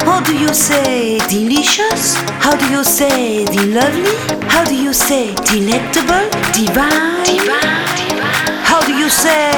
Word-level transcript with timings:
How 0.00 0.20
do 0.24 0.36
you 0.36 0.52
say 0.52 1.18
delicious? 1.28 2.16
How 2.42 2.56
do 2.56 2.66
you 2.68 2.82
say 2.82 3.44
the 3.44 3.62
lovely? 3.78 4.16
How 4.48 4.64
do 4.64 4.74
you 4.74 4.92
say 4.92 5.34
delectable? 5.44 6.28
Divine? 6.52 7.22
Divine? 7.24 8.18
How 8.64 8.80
do 8.84 8.92
you 8.96 9.08
say 9.08 9.52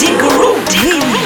degroovy? 0.00 1.25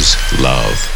Is 0.00 0.16
love. 0.40 0.89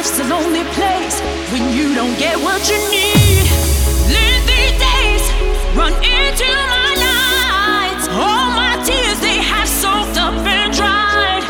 Life's 0.00 0.18
a 0.18 0.24
lonely 0.24 0.64
place 0.72 1.20
when 1.52 1.76
you 1.76 1.94
don't 1.94 2.18
get 2.18 2.34
what 2.38 2.66
you 2.70 2.78
need. 2.88 3.44
Lengthy 4.08 4.72
days, 4.80 5.24
run 5.76 5.92
into 6.02 6.48
my 6.72 6.90
nights. 6.96 8.08
All 8.08 8.48
my 8.48 8.82
tears 8.82 9.20
they 9.20 9.36
have 9.36 9.68
soaked 9.68 10.16
up 10.16 10.32
and 10.46 10.72
dried. 10.72 11.44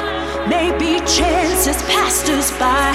Maybe 0.48 0.98
chances 1.06 1.80
passed 1.94 2.28
us 2.30 2.50
by, 2.58 2.90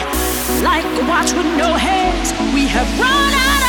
like 0.61 0.83
a 1.01 1.07
watch 1.07 1.31
with 1.31 1.47
no 1.55 1.71
hands. 1.71 2.33
We 2.53 2.67
have 2.67 2.99
run 2.99 3.33
out. 3.33 3.64